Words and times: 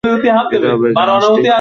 এটা 0.03 0.67
হবে 0.71 0.87
গ্যালাক্টিক। 0.95 1.45